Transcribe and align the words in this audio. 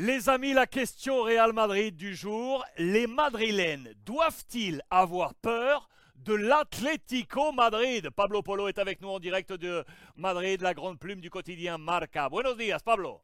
Les 0.00 0.28
amis, 0.28 0.52
la 0.52 0.68
question 0.68 1.22
Real 1.22 1.52
Madrid 1.52 1.96
du 1.96 2.14
jour. 2.14 2.64
Les 2.78 3.08
Madrilènes 3.08 3.92
doivent-ils 4.06 4.80
avoir 4.90 5.34
peur 5.34 5.88
de 6.14 6.34
l'Atlético 6.34 7.50
Madrid? 7.50 8.08
Pablo 8.10 8.40
Polo 8.40 8.68
est 8.68 8.78
avec 8.78 9.00
nous 9.00 9.08
en 9.08 9.18
direct 9.18 9.52
de 9.54 9.84
Madrid, 10.14 10.60
la 10.60 10.72
grande 10.72 11.00
plume 11.00 11.20
du 11.20 11.30
quotidien 11.30 11.78
Marca. 11.78 12.28
Buenos 12.28 12.56
días, 12.56 12.78
Pablo. 12.78 13.22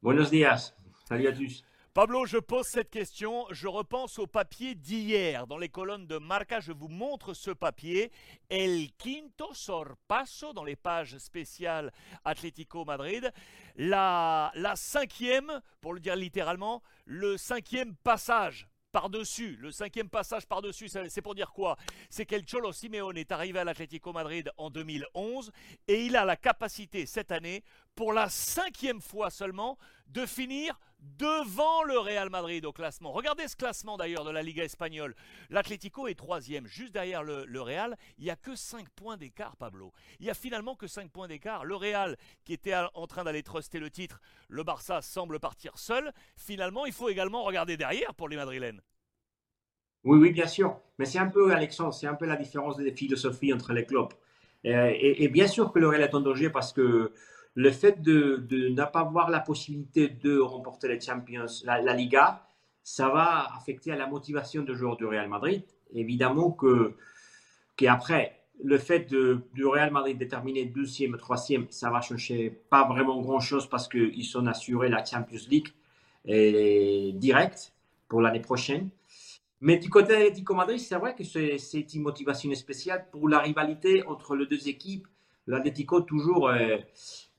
Buenos 0.00 0.30
días. 0.30 0.72
Salut 1.08 1.26
à 1.26 1.32
tous. 1.32 1.64
Pablo, 1.92 2.24
je 2.24 2.36
pose 2.36 2.68
cette 2.68 2.88
question, 2.88 3.46
je 3.50 3.66
repense 3.66 4.20
au 4.20 4.28
papier 4.28 4.76
d'hier. 4.76 5.48
Dans 5.48 5.58
les 5.58 5.68
colonnes 5.68 6.06
de 6.06 6.18
Marca, 6.18 6.60
je 6.60 6.70
vous 6.70 6.86
montre 6.86 7.34
ce 7.34 7.50
papier. 7.50 8.12
El 8.48 8.92
quinto 8.96 9.52
sorpaso 9.52 10.52
dans 10.52 10.62
les 10.62 10.76
pages 10.76 11.18
spéciales 11.18 11.92
Atlético 12.24 12.84
Madrid. 12.84 13.32
La, 13.74 14.52
la 14.54 14.76
cinquième, 14.76 15.60
pour 15.80 15.92
le 15.92 15.98
dire 15.98 16.14
littéralement, 16.14 16.80
le 17.06 17.36
cinquième 17.36 17.96
passage 17.96 18.68
par-dessus, 18.92 19.56
le 19.56 19.72
cinquième 19.72 20.08
passage 20.08 20.46
par-dessus, 20.46 20.88
c'est 20.88 21.22
pour 21.22 21.34
dire 21.34 21.52
quoi? 21.52 21.76
C'est 22.08 22.24
qu'El 22.24 22.44
Cholo 22.44 22.72
Simeone 22.72 23.16
est 23.16 23.32
arrivé 23.32 23.58
à 23.58 23.64
l'Atlético 23.64 24.12
Madrid 24.12 24.50
en 24.56 24.70
2011 24.70 25.50
et 25.88 26.04
il 26.04 26.16
a 26.16 26.24
la 26.24 26.36
capacité 26.36 27.06
cette 27.06 27.32
année, 27.32 27.64
pour 27.94 28.12
la 28.12 28.28
cinquième 28.28 29.00
fois 29.00 29.30
seulement, 29.30 29.76
de 30.06 30.26
finir 30.26 30.78
devant 31.00 31.82
le 31.84 31.98
Real 31.98 32.30
Madrid 32.30 32.64
au 32.64 32.72
classement. 32.72 33.12
Regardez 33.12 33.48
ce 33.48 33.56
classement 33.56 33.96
d'ailleurs 33.96 34.24
de 34.24 34.30
la 34.30 34.42
Liga 34.42 34.64
espagnole. 34.64 35.14
L'Atlético 35.48 36.08
est 36.08 36.14
troisième, 36.14 36.66
juste 36.66 36.92
derrière 36.92 37.22
le, 37.22 37.60
Real. 37.60 37.96
Il 38.18 38.24
n'y 38.24 38.30
a 38.30 38.36
que 38.36 38.54
5 38.54 38.88
points 38.90 39.16
d'écart, 39.16 39.56
Pablo. 39.56 39.92
Il 40.18 40.24
n'y 40.24 40.30
a 40.30 40.34
finalement 40.34 40.74
que 40.74 40.86
5 40.86 41.10
points 41.10 41.28
d'écart. 41.28 41.64
Le 41.64 41.76
Real, 41.76 42.16
qui 42.44 42.52
était 42.52 42.74
en 42.94 43.06
train 43.06 43.24
d'aller 43.24 43.42
truster 43.42 43.78
le 43.78 43.90
titre, 43.90 44.20
le 44.48 44.62
Barça 44.62 45.02
semble 45.02 45.40
partir 45.40 45.78
seul. 45.78 46.12
Finalement, 46.36 46.86
il 46.86 46.92
faut 46.92 47.08
également 47.08 47.42
regarder 47.42 47.76
derrière 47.76 48.14
pour 48.14 48.28
les 48.28 48.36
Madrilènes. 48.36 48.80
Oui, 50.04 50.18
oui, 50.18 50.32
bien 50.32 50.46
sûr. 50.46 50.80
Mais 50.98 51.04
c'est 51.04 51.18
un 51.18 51.28
peu, 51.28 51.52
Alexandre, 51.52 51.92
c'est 51.92 52.06
un 52.06 52.14
peu 52.14 52.26
la 52.26 52.36
différence 52.36 52.76
des 52.76 52.92
philosophies 52.92 53.52
entre 53.52 53.72
les 53.72 53.84
clubs. 53.84 54.12
Euh, 54.66 54.92
et, 54.94 55.28
bien 55.28 55.46
sûr 55.46 55.72
que 55.72 55.78
le 55.78 55.88
Real 55.88 56.02
est 56.02 56.14
en 56.14 56.20
danger 56.20 56.50
parce 56.50 56.72
que 56.72 57.12
le 57.54 57.70
fait 57.70 58.00
de, 58.00 58.44
de 58.48 58.68
ne 58.68 58.84
pas 58.84 59.00
avoir 59.00 59.30
la 59.30 59.40
possibilité 59.40 60.08
de 60.08 60.38
remporter 60.38 60.88
les 60.88 61.00
Champions, 61.00 61.46
la, 61.64 61.94
Liga, 61.94 62.46
ça 62.82 63.08
va 63.08 63.52
affecter 63.56 63.92
à 63.92 63.96
la 63.96 64.06
motivation 64.06 64.62
des 64.62 64.74
joueurs 64.74 64.96
du 64.96 65.04
Real 65.04 65.28
Madrid. 65.28 65.64
Évidemment 65.92 66.52
que 66.52 66.94
qu'après, 67.76 68.40
le 68.62 68.78
fait 68.78 69.10
de, 69.10 69.40
du 69.54 69.64
Real 69.66 69.90
Madrid 69.90 70.18
de 70.18 70.24
terminer 70.24 70.66
deuxième, 70.66 71.16
troisième, 71.16 71.66
ça 71.70 71.90
va 71.90 72.00
changer 72.00 72.50
pas 72.70 72.86
vraiment 72.86 73.20
grand-chose 73.20 73.68
parce 73.68 73.88
qu'ils 73.88 74.24
sont 74.24 74.46
assurés 74.46 74.88
la 74.88 75.04
Champions 75.04 75.40
League 75.48 75.68
et 76.26 77.12
direct 77.14 77.72
pour 78.08 78.20
l'année 78.20 78.40
prochaine. 78.40 78.90
Mais 79.62 79.76
du 79.76 79.90
côté 79.90 80.14
d'Atlético 80.14 80.54
Madrid, 80.54 80.78
c'est 80.78 80.96
vrai 80.96 81.14
que 81.14 81.24
c'est 81.24 81.94
une 81.94 82.02
motivation 82.02 82.54
spéciale 82.54 83.06
pour 83.10 83.28
la 83.28 83.40
rivalité 83.40 84.06
entre 84.06 84.34
les 84.34 84.46
deux 84.46 84.68
équipes. 84.68 85.06
L'Atlético 85.46 86.00
toujours 86.00 86.48
euh, 86.48 86.78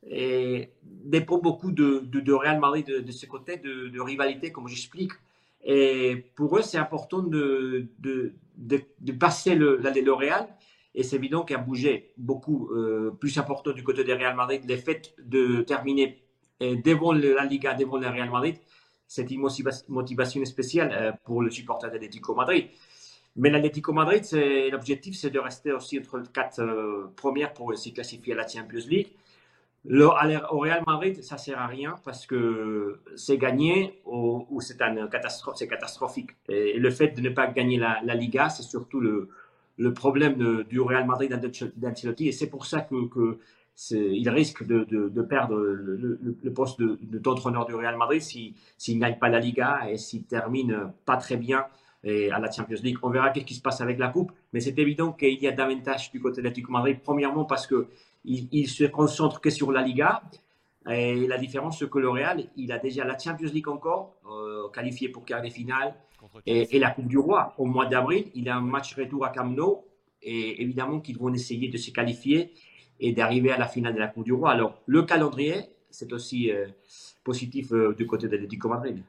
et 0.03 0.69
dépend 0.83 1.37
beaucoup 1.37 1.71
de, 1.71 1.99
de, 2.05 2.33
Real 2.33 2.59
Madrid 2.59 2.85
de, 2.85 3.11
ce 3.11 3.25
côté 3.25 3.57
de, 3.57 3.99
rivalité, 3.99 4.51
comme 4.51 4.67
j'explique. 4.67 5.11
Et 5.63 6.25
pour 6.35 6.57
eux, 6.57 6.61
c'est 6.63 6.79
important 6.79 7.19
de, 7.19 7.87
de, 7.99 9.11
passer 9.19 9.55
le, 9.55 9.77
le 9.77 10.13
Real. 10.13 10.47
Et 10.93 11.03
c'est 11.03 11.15
évident 11.15 11.43
qu'il 11.43 11.55
a 11.55 11.59
bougé 11.59 12.11
beaucoup 12.17 12.69
euh, 12.71 13.11
plus 13.11 13.37
important 13.37 13.71
du 13.71 13.83
côté 13.83 14.03
de 14.03 14.11
Real 14.11 14.35
Madrid. 14.35 14.63
Le 14.67 14.75
fait 14.75 15.13
de 15.23 15.61
terminer 15.61 16.21
euh, 16.61 16.75
devant 16.83 17.13
la 17.13 17.45
Liga, 17.45 17.73
devant 17.73 17.97
le 17.97 18.07
Real 18.07 18.29
Madrid, 18.29 18.57
c'est 19.07 19.29
une 19.31 19.47
motivation 19.87 20.43
spéciale 20.43 20.91
euh, 20.91 21.11
pour 21.23 21.41
le 21.41 21.49
supporter 21.49 21.89
d'Atlético 21.89 22.35
Madrid. 22.35 22.67
Mais 23.37 23.49
l'Atlético 23.49 23.93
Madrid, 23.93 24.25
l'objectif, 24.69 25.15
c'est 25.15 25.29
de 25.29 25.39
rester 25.39 25.71
aussi 25.71 25.97
entre 25.99 26.17
les 26.17 26.27
quatre 26.27 27.09
premières 27.15 27.53
pour 27.53 27.73
se 27.77 27.89
classifier 27.89 28.33
à 28.33 28.35
la 28.35 28.47
Champions 28.47 28.85
League. 28.89 29.07
Le, 29.83 30.05
au 30.05 30.59
Real 30.59 30.83
Madrid, 30.85 31.23
ça 31.23 31.37
sert 31.37 31.59
à 31.59 31.65
rien 31.65 31.95
parce 32.05 32.27
que 32.27 33.01
c'est 33.15 33.37
gagné 33.37 33.99
ou, 34.05 34.61
c'est 34.61 34.77
catastrophe, 34.77 35.57
catastrophique. 35.67 36.31
Le 36.47 36.89
fait 36.91 37.09
de 37.09 37.21
ne 37.21 37.29
pas 37.29 37.47
gagner 37.47 37.77
la, 37.77 38.15
Liga, 38.15 38.49
c'est 38.49 38.63
surtout 38.63 38.99
le, 38.99 39.29
problème 39.93 40.63
du 40.69 40.79
Real 40.79 41.07
Madrid 41.07 41.31
d'Ancelotti. 41.77 42.27
Et 42.27 42.31
c'est 42.31 42.49
pour 42.49 42.67
ça 42.67 42.81
que, 42.81 43.39
il 43.89 44.29
risque 44.29 44.63
de, 44.63 44.83
de, 44.83 45.21
perdre 45.23 45.57
le, 45.57 46.53
poste 46.53 46.79
d'entraîneur 46.81 47.65
du 47.65 47.73
Real 47.73 47.97
Madrid 47.97 48.21
s'il 48.21 48.95
ne 48.95 49.01
gagne 49.01 49.17
pas 49.17 49.29
la 49.29 49.39
Liga 49.39 49.89
et 49.89 49.97
s'il 49.97 50.25
termine 50.25 50.91
pas 51.05 51.17
très 51.17 51.37
bien 51.37 51.65
à 52.03 52.39
la 52.39 52.51
Champions 52.51 52.79
League. 52.81 52.97
On 53.03 53.09
verra 53.09 53.29
qu'est-ce 53.29 53.45
qui 53.45 53.53
se 53.53 53.61
passe 53.61 53.81
avec 53.81 53.99
la 53.99 54.07
Coupe, 54.07 54.31
mais 54.53 54.59
c'est 54.59 54.77
évident 54.79 55.11
qu'il 55.11 55.41
y 55.41 55.47
a 55.47 55.51
davantage 55.51 56.11
du 56.11 56.19
côté 56.19 56.41
de 56.41 56.47
l'Atlético 56.47 56.71
Madrid. 56.71 56.99
Premièrement, 57.03 57.45
parce 57.45 57.67
que 57.67 57.87
il, 58.25 58.67
se 58.67 58.83
concentre 58.85 59.41
que 59.41 59.49
sur 59.49 59.71
la 59.71 59.81
Liga. 59.81 60.21
Et 60.89 61.27
la 61.27 61.37
différence, 61.37 61.77
c'est 61.77 61.89
que 61.89 61.99
le 61.99 62.09
Real, 62.09 62.43
il 62.55 62.71
a 62.71 62.79
déjà 62.79 63.05
la 63.05 63.17
Champions 63.17 63.51
League 63.53 63.67
encore, 63.67 64.15
euh, 64.25 64.67
qualifié 64.69 65.09
pour 65.09 65.25
quart 65.25 65.41
de 65.41 65.49
finale, 65.49 65.93
et, 66.45 66.79
la 66.79 66.89
Coupe 66.91 67.07
du 67.07 67.17
Roi. 67.17 67.53
Au 67.57 67.65
mois 67.65 67.85
d'avril, 67.85 68.31
il 68.33 68.49
a 68.49 68.55
un 68.55 68.61
match 68.61 68.95
retour 68.95 69.25
à 69.25 69.29
Camp 69.29 69.45
Nou, 69.45 69.83
et 70.23 70.61
évidemment 70.61 70.99
qu'ils 70.99 71.17
vont 71.17 71.33
essayer 71.33 71.67
de 71.67 71.77
se 71.77 71.91
qualifier 71.91 72.53
et 72.99 73.11
d'arriver 73.11 73.51
à 73.51 73.57
la 73.57 73.67
finale 73.67 73.93
de 73.93 73.99
la 73.99 74.07
Coupe 74.07 74.25
du 74.25 74.33
Roi. 74.33 74.51
Alors, 74.51 74.81
le 74.87 75.03
calendrier, 75.03 75.61
c'est 75.91 76.11
aussi 76.13 76.51
euh, 76.51 76.67
positif 77.23 77.71
euh, 77.73 77.93
du 77.93 78.07
côté 78.07 78.27
de 78.27 78.33
l'Atlético 78.33 78.69
Madrid. 78.69 79.03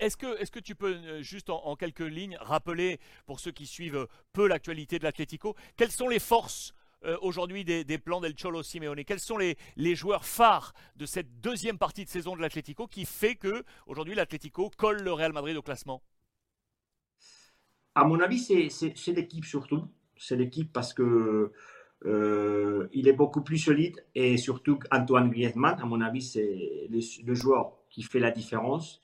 Est-ce 0.00 0.16
que, 0.16 0.40
est 0.40 0.50
que 0.50 0.60
tu 0.60 0.74
peux, 0.74 1.22
juste 1.22 1.50
en, 1.50 1.76
quelques 1.76 2.00
lignes, 2.00 2.36
rappeler, 2.40 3.00
pour 3.26 3.40
ceux 3.40 3.52
qui 3.52 3.66
suivent 3.66 4.06
peu 4.32 4.46
l'actualité 4.46 4.98
de 4.98 5.04
l'Atlético, 5.04 5.56
quelles 5.76 5.90
sont 5.90 6.08
les 6.08 6.18
forces 6.18 6.74
euh, 7.04 7.16
aujourd'hui 7.22 7.64
des, 7.64 7.98
plans 7.98 8.20
del 8.20 8.34
Cholo 8.34 8.62
Simeone? 8.62 9.04
Quels 9.04 9.20
sont 9.20 9.38
les, 9.38 9.56
joueurs 9.94 10.24
phares 10.24 10.72
de 10.96 11.06
cette 11.06 11.40
deuxième 11.40 11.78
partie 11.78 12.04
de 12.04 12.10
saison 12.10 12.34
de 12.36 12.40
l'Atlético 12.40 12.86
qui 12.86 13.04
fait 13.04 13.36
que 13.36 13.64
aujourd'hui 13.86 14.14
l'Atlético 14.14 14.70
colle 14.76 15.02
le 15.02 15.12
Real 15.12 15.32
Madrid 15.32 15.56
au 15.56 15.62
classement? 15.62 16.02
À 17.94 18.04
mon 18.04 18.20
avis, 18.20 18.38
c'est 18.38 19.12
l'équipe 19.12 19.44
surtout. 19.44 19.88
C'est 20.16 20.36
l'équipe 20.36 20.72
parce 20.72 20.92
que 20.92 21.52
euh, 22.04 22.88
il 22.92 23.08
est 23.08 23.12
beaucoup 23.12 23.42
plus 23.42 23.58
solide 23.58 24.04
et 24.14 24.36
surtout 24.36 24.78
Antoine 24.92 25.30
Griezmann, 25.30 25.78
à 25.80 25.84
mon 25.84 26.00
avis, 26.00 26.22
c'est 26.22 26.88
le, 26.90 27.34
joueur 27.34 27.72
qui 27.90 28.02
fait 28.02 28.20
la 28.20 28.30
différence. 28.30 29.02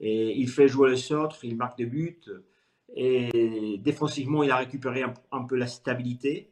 Et 0.00 0.38
il 0.38 0.48
fait 0.48 0.66
jouer 0.66 0.90
les 0.90 1.12
autres, 1.12 1.44
il 1.44 1.56
marque 1.56 1.76
des 1.76 1.86
buts. 1.86 2.20
Et 2.96 3.78
défensivement, 3.78 4.42
il 4.42 4.50
a 4.50 4.56
récupéré 4.56 5.04
un 5.30 5.42
peu 5.44 5.56
la 5.56 5.66
stabilité. 5.66 6.50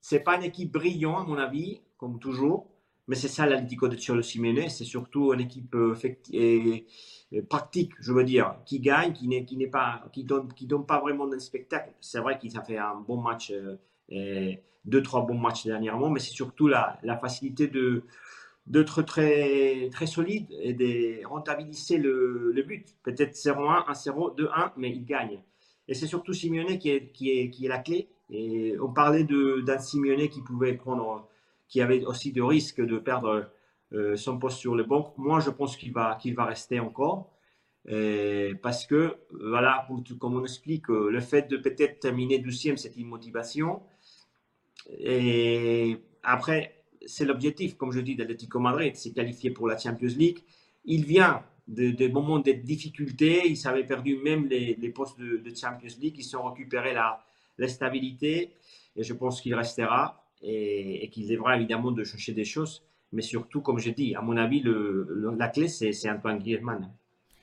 C'est 0.00 0.20
pas 0.20 0.36
une 0.36 0.44
équipe 0.44 0.72
brillante, 0.72 1.26
à 1.26 1.28
mon 1.28 1.36
avis, 1.36 1.80
comme 1.96 2.18
toujours, 2.18 2.68
mais 3.08 3.16
c'est 3.16 3.28
ça 3.28 3.46
l'Atlético 3.46 3.88
de 3.88 3.96
Cholo 3.96 4.22
Simeone. 4.22 4.68
C'est 4.68 4.84
surtout 4.84 5.32
une 5.32 5.40
équipe 5.40 5.74
euh, 5.74 5.94
pratique, 7.48 7.92
je 8.00 8.12
veux 8.12 8.24
dire, 8.24 8.56
qui 8.64 8.80
gagne, 8.80 9.12
qui 9.12 9.28
n'est, 9.28 9.66
pas, 9.66 10.04
qui 10.12 10.24
donne, 10.24 10.48
donne 10.62 10.86
pas 10.86 11.00
vraiment 11.00 11.26
de 11.26 11.38
spectacle. 11.38 11.92
C'est 12.00 12.20
vrai 12.20 12.38
qu'il 12.38 12.56
a 12.56 12.62
fait 12.62 12.78
un 12.78 12.96
bon 12.96 13.20
match, 13.20 13.52
euh, 13.52 14.54
deux, 14.84 15.02
trois 15.02 15.26
bons 15.26 15.38
matchs 15.38 15.66
dernièrement, 15.66 16.10
mais 16.10 16.20
c'est 16.20 16.32
surtout 16.32 16.68
la 16.68 17.18
facilité 17.20 17.66
de, 17.68 18.04
d'être 18.66 19.02
très, 19.02 19.88
très 19.90 20.06
solide 20.06 20.46
et 20.60 20.72
de 20.72 21.26
rentabiliser 21.26 21.98
le, 21.98 22.52
le 22.52 22.62
but. 22.62 22.96
Peut-être 23.02 23.34
0-1, 23.34 23.86
1-0, 23.90 24.36
2-1, 24.38 24.72
mais 24.76 24.90
il 24.90 25.04
gagne. 25.04 25.42
Et 25.88 25.94
c'est 25.94 26.06
surtout 26.06 26.32
Simeone 26.32 26.78
qui 26.78 26.90
est, 26.90 27.12
qui 27.12 27.30
est, 27.30 27.50
qui 27.50 27.66
est 27.66 27.68
la 27.68 27.78
clé. 27.78 28.08
Et 28.30 28.76
on 28.80 28.92
parlait 28.92 29.24
d'un 29.24 29.78
Simeone 29.78 30.28
qui 30.28 30.42
pouvait 30.42 30.74
prendre, 30.74 31.28
qui 31.68 31.80
avait 31.80 32.04
aussi 32.04 32.32
de 32.32 32.42
risques 32.42 32.80
de 32.80 32.98
perdre 32.98 33.50
euh, 33.92 34.16
son 34.16 34.38
poste 34.38 34.58
sur 34.58 34.74
le 34.74 34.84
banc. 34.84 35.12
Moi, 35.18 35.40
je 35.40 35.50
pense 35.50 35.76
qu'il 35.76 35.92
va, 35.92 36.16
qu'il 36.20 36.34
va 36.34 36.44
rester 36.44 36.80
encore. 36.80 37.30
parce 38.62 38.86
que, 38.86 39.16
voilà, 39.32 39.86
comme 40.20 40.36
on 40.36 40.44
explique, 40.44 40.88
euh, 40.88 41.10
le 41.10 41.20
fait 41.20 41.50
de 41.50 41.56
peut-être 41.56 42.00
terminer 42.00 42.38
deuxième, 42.38 42.76
c'est 42.76 42.96
une 42.96 43.08
motivation. 43.08 43.82
Et 44.98 45.98
après, 46.22 46.81
c'est 47.06 47.24
l'objectif, 47.24 47.76
comme 47.76 47.92
je 47.92 48.00
dis, 48.00 48.16
d'Atlético 48.16 48.58
Madrid, 48.58 48.94
c'est 48.96 49.12
qualifié 49.12 49.50
pour 49.50 49.68
la 49.68 49.78
Champions 49.78 50.14
League. 50.16 50.38
Il 50.84 51.04
vient 51.04 51.42
de, 51.68 52.08
moments 52.08 52.38
de 52.38 52.52
difficultés. 52.52 53.48
Ils 53.48 53.66
avaient 53.66 53.86
perdu 53.86 54.16
même 54.16 54.46
les, 54.46 54.74
postes 54.90 55.18
de, 55.18 55.38
de, 55.38 55.54
Champions 55.54 55.94
League. 56.00 56.16
Ils 56.18 56.36
ont 56.36 56.50
récupéré 56.50 56.92
la, 56.92 57.24
la 57.58 57.68
stabilité 57.68 58.52
et 58.96 59.02
je 59.02 59.14
pense 59.14 59.40
qu'il 59.40 59.54
restera 59.54 60.24
et, 60.42 61.08
qu'il 61.10 61.28
devra 61.28 61.56
évidemment 61.56 61.92
de 61.92 62.04
chercher 62.04 62.32
des 62.32 62.44
choses. 62.44 62.82
Mais 63.12 63.22
surtout, 63.22 63.60
comme 63.60 63.78
je 63.78 63.90
dis, 63.90 64.14
à 64.14 64.22
mon 64.22 64.36
avis, 64.36 64.60
le, 64.60 65.34
la 65.38 65.48
clé, 65.48 65.68
c'est 65.68 66.10
Antoine 66.10 66.38
Griezmann. 66.38 66.92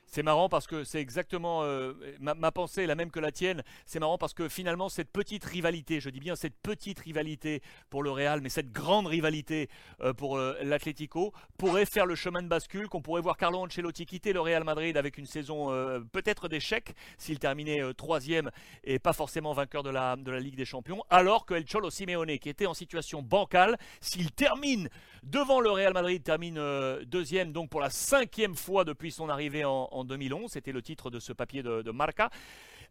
C'est 0.09 0.23
marrant 0.23 0.50
parce 0.50 0.65
que 0.65 0.83
c'est 0.83 1.00
exactement 1.00 1.61
euh, 1.63 1.94
ma, 2.19 2.51
pensée 2.51 2.88
la 2.88 2.95
même 2.95 3.11
que 3.11 3.19
la 3.19 3.31
tienne. 3.31 3.63
C'est 3.85 4.00
marrant 4.00 4.17
parce 4.17 4.33
que 4.33 4.50
finalement 4.50 4.89
cette 4.89 5.11
petite 5.11 5.45
rivalité, 5.45 6.00
je 6.00 6.09
dis 6.09 6.19
bien 6.19 6.35
cette 6.35 6.56
petite 6.56 7.00
rivalité 7.00 7.61
pour 7.91 8.01
le 8.01 8.09
Real, 8.09 8.41
mais 8.41 8.50
cette 8.50 8.71
grande 8.71 9.06
rivalité 9.06 9.69
euh, 10.01 10.13
pour 10.13 10.38
euh, 10.38 10.57
l'Atlético 10.63 11.31
pourrait 11.59 11.85
faire 11.85 12.07
le 12.07 12.15
chemin 12.15 12.41
de 12.41 12.47
bascule, 12.47 12.89
qu'on 12.89 13.03
pourrait 13.03 13.21
voir 13.21 13.38
Carlo 13.38 13.59
Ancelotti 13.59 14.07
quitter 14.07 14.33
le 14.33 14.41
Real 14.41 14.63
Madrid 14.63 14.97
avec 14.97 15.17
une 15.19 15.27
saison 15.27 15.69
peut-être 16.11 16.47
d'échec 16.47 16.95
s'il 17.17 17.38
terminait 17.38 17.81
troisième 17.94 18.50
et 18.83 18.97
pas 18.97 19.13
forcément 19.13 19.53
vainqueur 19.53 19.83
de 19.83 19.89
la, 19.89 20.15
Ligue 20.39 20.56
des 20.56 20.65
Champions, 20.65 21.03
alors 21.09 21.45
que 21.45 21.53
El 21.53 21.65
Cholo 21.65 21.89
Simeone, 21.89 22.39
qui 22.39 22.50
était 22.50 22.65
en 22.65 22.73
situation 22.73 23.21
bancale, 23.21 23.77
s'il 24.00 24.31
termine 24.31 24.89
devant 25.23 25.59
le 25.59 25.69
Real 25.69 25.94
Madrid, 25.94 26.23
termine 26.23 26.59
deuxième 27.06 27.51
donc 27.51 27.69
pour 27.69 27.81
la 27.81 27.89
cinquième 27.89 28.56
fois 28.56 28.85
depuis 28.85 29.11
son 29.11 29.29
arrivée 29.29 29.65
en 29.65 29.99
2011, 30.04 30.51
c'était 30.51 30.72
le 30.72 30.81
titre 30.81 31.10
de 31.10 31.19
ce 31.19 31.34
papier 31.34 31.63
de, 31.63 31.92
Marca, 31.92 32.30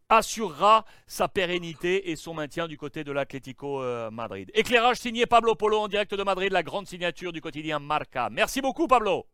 assurera 0.09 0.85
sa 1.07 1.29
pérennité 1.29 2.11
et 2.11 2.17
son 2.17 2.35
maintien 2.35 2.67
du 2.67 2.79
côté 2.79 3.05
de 3.05 3.13
l'Atlético 3.13 3.83
euh, 3.83 4.11
Madrid. 4.11 4.51
Éclairage 4.55 4.97
signé 4.97 5.27
Pablo 5.27 5.55
Polo 5.55 5.81
en 5.81 5.89
direct 5.89 6.15
de 6.15 6.23
Madrid, 6.23 6.51
la 6.51 6.63
grande 6.63 6.87
signature 6.87 7.33
du 7.33 7.41
quotidien 7.41 7.79
Marca. 7.79 8.31
Merci 8.31 8.61
beaucoup 8.61 8.87
Pablo. 8.87 9.27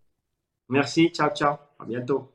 Merci, 0.69 1.11
ciao 1.11 1.31
ciao, 1.31 1.57
à 1.79 1.85
bientôt. 1.85 2.34